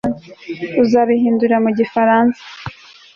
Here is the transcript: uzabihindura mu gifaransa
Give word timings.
uzabihindura 0.83 1.55
mu 1.63 1.71
gifaransa 1.79 2.39